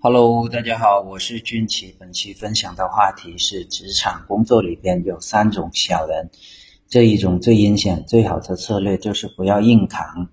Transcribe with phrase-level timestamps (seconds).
[0.00, 1.92] Hello，大家好，我是俊奇。
[1.98, 6.30] 本期分享的话题是职场工作里边有三种小人，
[6.86, 10.28] 这一种最阴险、最好的策略就是不要硬扛。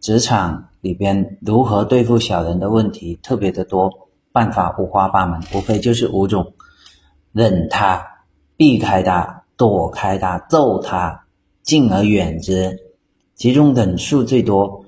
[0.00, 3.90] 职场里边如何对付小人的问题特别的多，
[4.32, 6.52] 办法五花八门，无非就是五种：
[7.32, 8.06] 忍他、
[8.54, 11.24] 避开他、躲开他、揍他、
[11.62, 12.78] 敬而远之。
[13.34, 14.79] 其中忍术最多。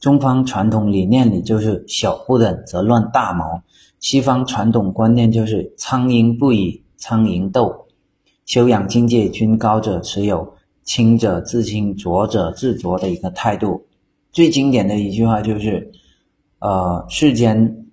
[0.00, 3.62] 中方传统理念里就是小不忍则乱大谋，
[3.98, 7.86] 西方传统观念就是苍蝇不与苍蝇斗。
[8.46, 13.86] 修养境界均高者持有清者自清，浊者自浊的一个态度。
[14.30, 15.90] 最经典的一句话就是：
[16.60, 17.86] 呃，世间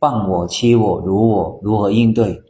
[0.00, 2.42] 谤我欺我辱我，如何应对？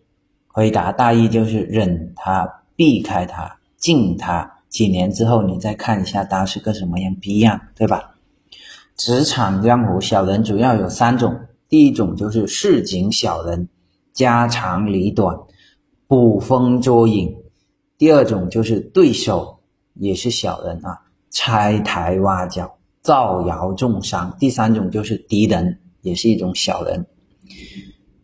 [0.48, 4.51] 回答大意就是忍他，避开他，敬他。
[4.69, 8.14] 几年之后你再看一下他是个什么样逼样，对吧？
[8.97, 11.37] 职场江湖小人主要有三种，
[11.69, 13.69] 第一种就是市井小人，
[14.12, 15.37] 家长里短，
[16.06, 17.34] 捕风捉影；
[17.98, 19.59] 第二种就是对手，
[19.95, 27.05] 也是小人啊，拆台挖角，造谣重伤；第三种就是敌人，也是一种小人，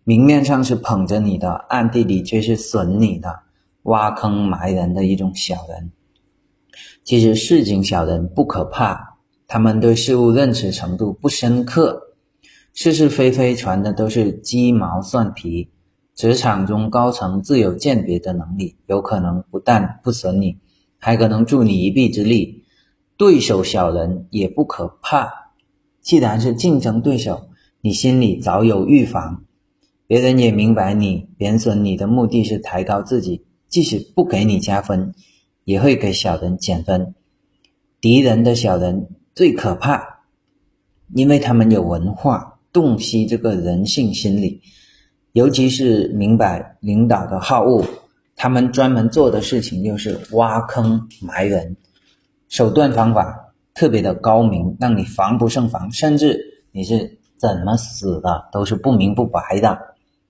[0.05, 3.41] 明面上是捧着你的，暗地里却是损你的，
[3.83, 5.91] 挖坑埋人的一种小人。
[7.03, 9.10] 其实市井小人不可怕。
[9.53, 12.15] 他们对事物认识程度不深刻，
[12.73, 15.73] 是是非非传的都是鸡毛蒜皮。
[16.15, 20.59] 职场中高层自有鉴别的能力，有可能不但不损你，
[20.99, 22.63] 还可能助你一臂之力。
[23.17, 25.29] 对手小人也不可怕，
[26.01, 27.49] 既然是竞争对手，
[27.81, 29.43] 你心里早有预防。
[30.07, 35.13] 别人也明白你贬损你的目的是抬高自己，即使不给你加分，
[35.65, 37.17] 也会给小人减分。
[38.01, 39.09] 敌人的小人。
[39.41, 40.21] 最可怕，
[41.15, 44.61] 因为他们有文化，洞悉这个人性心理，
[45.33, 47.83] 尤其是明白领导的好恶，
[48.37, 51.75] 他们专门做的事情就是挖坑埋人，
[52.51, 56.39] 手段方法特别的高明，让你防不胜防，甚至
[56.71, 59.79] 你是怎么死的都是不明不白的。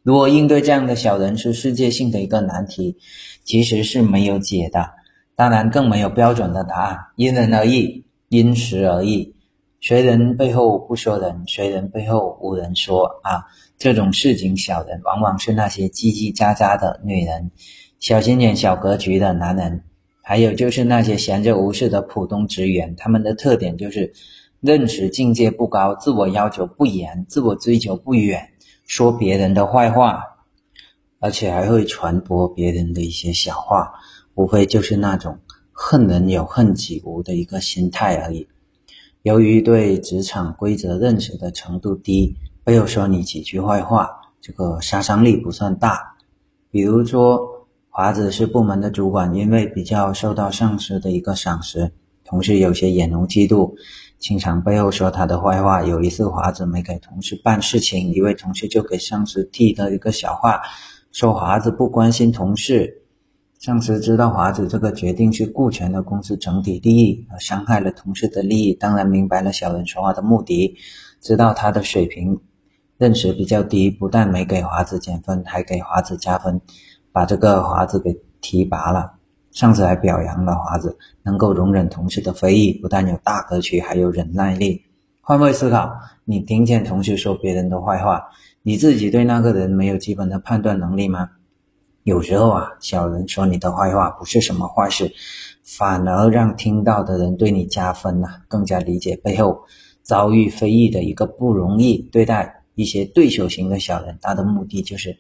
[0.05, 2.97] 如何应对这样的小人是世界性的一个难题，
[3.43, 4.89] 其实是没有解的，
[5.34, 8.05] 当然更没有标准的答案，因人而异。
[8.31, 9.35] 因时而异，
[9.81, 13.43] 谁人背后不说人，谁人背后无人说啊！
[13.77, 17.51] 这种市井小人，往往是那些叽叽喳喳的女人，
[17.99, 19.83] 小心眼、小格局的男人，
[20.23, 22.95] 还有就是那些闲着无事的普通职员。
[22.95, 24.13] 他们的特点就是
[24.61, 28.49] 认识境界不高，自我要求不严，自我追求不远，
[28.87, 30.23] 说别人的坏话，
[31.19, 33.93] 而且还会传播别人的一些小话，
[34.35, 35.37] 无非就是那种。
[35.83, 38.47] 恨人有恨己无的一个心态而已。
[39.23, 44.11] 由于对职场规则认识的程度低，背后说你几句坏话，
[44.43, 46.17] 这个杀伤力不算大。
[46.71, 47.41] 比如说，
[47.89, 51.91] 华子是部门的主管，因为比较受到上司的一个赏识，
[52.27, 53.73] 同事有些眼红嫉妒，
[54.19, 55.83] 经常背后说他的坏话。
[55.83, 60.61] 有一次，华子没给同事办事情，一位同事就给上司递了一个小话，
[61.11, 63.00] 说华子不关心同事。
[63.60, 70.75] 上司知道华子这个决定是顾全了公司整体利益，而伤害了同事的利益，当然明白了小人说话的目的，
[71.21, 72.41] 知道他的水平
[72.97, 76.59] 认识比较低，不但没给华子减分，还给华子加分，
[77.12, 79.12] 把这个华子给提拔了。
[79.50, 84.81] 上司还表扬了华子能够容忍同事的非议，不但有大格局，还有忍耐力。
[85.21, 85.92] 换位思考，
[86.25, 88.22] 你听见同事说别人的坏话，
[88.62, 91.28] 你自己对那个人没有基本的判断能力吗？
[92.05, 95.12] 有时候啊，小人说你的坏话不是什么坏事，
[95.62, 99.61] 反而让听到的人对你加分呐，更加理解背后
[100.03, 101.99] 遭遇非议的一个不容易。
[102.10, 105.15] 对待一些对手型的小人，他的目的就是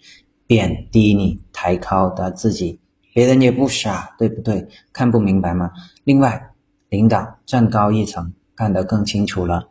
[0.46, 2.80] 贬低你，抬高他自己。
[3.12, 4.66] 别人也不傻，对不对？
[4.92, 5.70] 看不明白吗？
[6.04, 6.50] 另外，
[6.88, 9.68] 领导站高一层，看得更清楚了。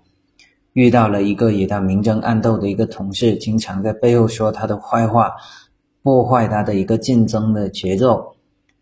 [0.73, 5.33] 遇到了一个与他明争暗斗的一个同事，经常在背后说他的坏话。
[6.01, 8.35] 破坏他的一个竞争的节奏，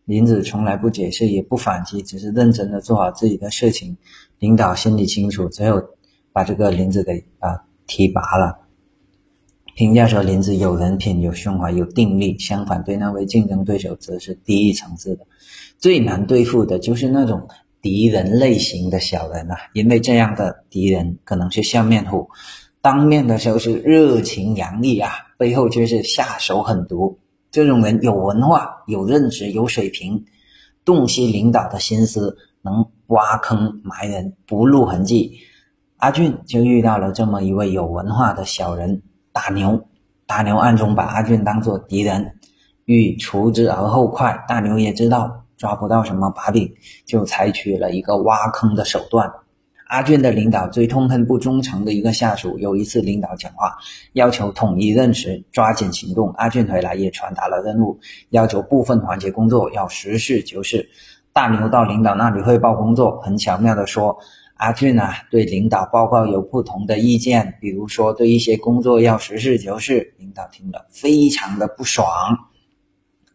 [0.06, 3.98] 林子从来不解释也不反击，只是认真的做好自己的事情。
[4.40, 5.82] 领导心里清楚，最后
[6.32, 8.60] 把这个林子给啊提拔了。
[9.76, 12.38] 评价说林子有人品、有胸怀、有定力。
[12.40, 15.26] 相反，对那位竞争对手则是低一层次的。
[15.78, 17.48] 最难对付的就是那种
[17.82, 22.28] 敌人类型的小人啊，因为这样的敌人可能是笑面虎。
[22.88, 27.20] 当面的时候是热情洋溢啊，背后却是下手狠毒。
[27.52, 30.24] 这种人有文化、有认识、有水平，
[30.86, 35.40] 洞悉领导的心思，能挖坑埋人不露痕迹。
[35.98, 39.02] 阿俊就遇到了这么一位有文化的小人
[39.34, 39.90] 大牛，
[40.26, 42.38] 大牛暗中把阿俊当作敌人，
[42.86, 44.46] 欲除之而后快。
[44.48, 46.74] 大牛也知道抓不到什么把柄，
[47.06, 49.30] 就采取了一个挖坑的手段。
[49.88, 52.58] 阿俊的领导最痛恨不忠诚的一个下属。
[52.60, 53.78] 有一次，领导讲话
[54.14, 56.30] 要求统一认识，抓紧行动。
[56.32, 58.00] 阿俊回来也传达了任务，
[58.30, 60.90] 要求部分环节工作要实事求是。
[61.34, 64.18] 大牛到领导那里汇报工作，很巧妙的说
[64.58, 72.08] ：“阿俊啊，对领导报告有不同的意见，比如说对一些工作要实事求是。”领导听了非常的不爽，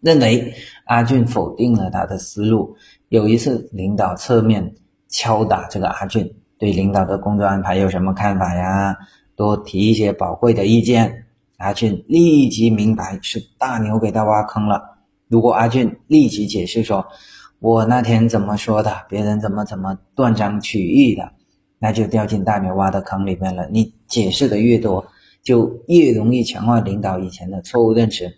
[0.00, 0.52] 认为
[0.84, 2.76] 阿俊否定了他的思路。
[3.08, 4.74] 有一次，领导侧面
[5.08, 6.34] 敲打这个阿俊。
[6.62, 8.96] 对领导的工作安排有什么看法呀？
[9.34, 11.26] 多提一些宝贵的意见。
[11.56, 15.00] 阿俊立即明白是大牛给他挖坑了。
[15.26, 17.04] 如果阿俊立即解释说
[17.58, 21.32] ：“我那天怎么说的，别人怎么怎么断章取义的”，
[21.80, 23.66] 那就掉进大牛挖的坑里面了。
[23.68, 25.04] 你解释的越多，
[25.42, 28.32] 就越容易强化领导以前的错误认识。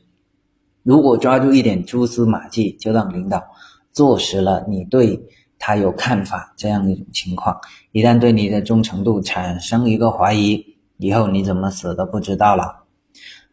[0.83, 3.45] 如果抓住一点蛛丝马迹，就让领导
[3.93, 5.23] 坐实了你对。
[5.59, 7.61] 他有看法，这样一种情况，
[7.93, 12.85] 一旦对你的忠诚度产生一个怀疑，以后你怎么死都不知道了。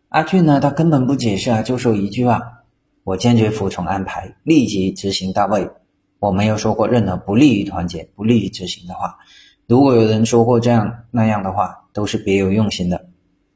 [0.09, 2.41] 阿俊呢，他根本不解释啊，就说一句话
[3.05, 5.69] ：“我坚决服从安排，立即执行到位。”
[6.19, 9.17] 我没有说过任何不利于团结、不利于执行的话。
[9.65, 13.07] 如果有人说过这样那样的话，都是别有用心的。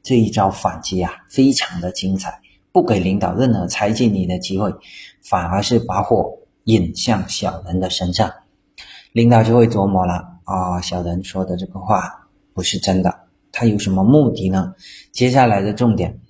[0.02, 2.40] 这一招反击啊，非常的精彩，
[2.72, 4.72] 不给领导任何猜忌你的机会，
[5.22, 8.32] 反而是把火引向小人的身上。
[9.12, 13.12] 领导就会琢磨了啊，小人说的这个话不是真的，
[13.50, 14.74] 他有什么目的呢？
[15.10, 16.20] 接下来的重点，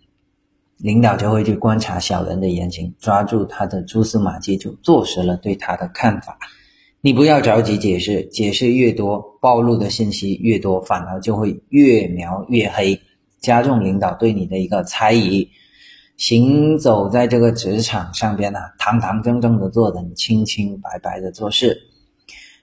[0.78, 6.38] 领导就会去观察小人的言行，抓住他的蛛丝马迹，就坐实了对他的看法。
[7.00, 13.00] 你不要着急解释，解释越多，暴露的信息越多，反而就会越描越黑，
[13.40, 15.48] 加重领导对你的一个猜疑。
[16.16, 21.82] 行走在这个职场上边呢，堂堂正正的做人，清清白白的做事。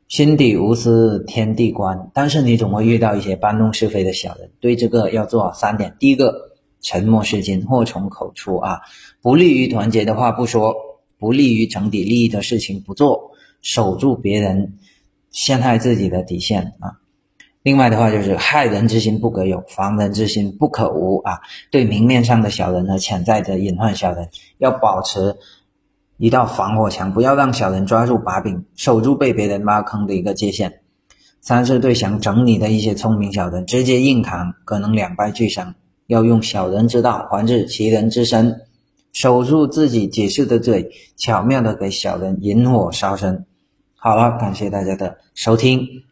[0.07, 4.51] 心底无私天地宽，但是你总会遇到一些搬弄是非的小人。
[4.59, 6.51] 对这个要做好三点：第一个，
[6.81, 8.81] 沉默是金，祸从口出啊！
[9.21, 10.75] 不利于团结的话不说，
[11.17, 14.79] 不利于整体利益的事情不做，守住别人
[15.31, 16.99] 陷害自己的底线啊！
[17.63, 21.39] 另外的话就是害人之心不可有，防人之心不可无啊！
[21.71, 25.37] 对明面上的小人和潜在的隐患小人，要保持。
[26.17, 30.81] 一道防火墙，不要让小人抓住把柄，守住被别人挖坑的一个界限。
[31.41, 35.73] 三是对想整你的一些聪明小人，直接硬扛，可能两败俱伤。
[36.05, 38.61] 要用小人之道还治其人之身，
[39.11, 43.45] 守住自己解释的嘴，巧妙的给小人引火烧身。
[43.95, 46.03] 好了，感谢大家的收听。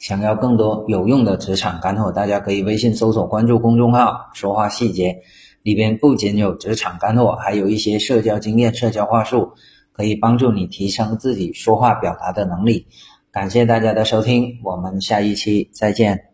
[0.00, 5.20] 想要更多有用的职场干货，大家可以微信搜索关注公众号“说话细节”。
[5.62, 9.52] 里边不仅有职场干货，还有一些社交经验、社交话术，
[9.92, 12.86] 可以帮助你提升自己说话表达的能力。
[13.30, 16.29] 感谢大家的收听，我们下一期再见。